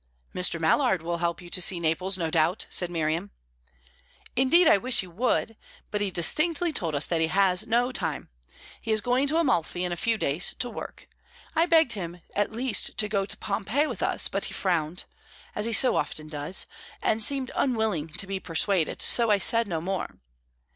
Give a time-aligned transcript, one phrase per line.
[0.33, 0.59] "Mr.
[0.59, 3.29] Mallard will help you to see Naples, no doubt," said Miriam.
[4.35, 5.55] "Indeed, I wish he would.
[5.91, 8.29] But he distinctly told us that he has no time.
[8.81, 11.07] He is going to Amalfi in a few days, to work.
[11.55, 15.05] I begged him at least to go to Pompeii with us, but he frowned
[15.53, 16.65] as he so often does
[17.03, 20.09] and seemed unwilling to be persuaded; so I said no more.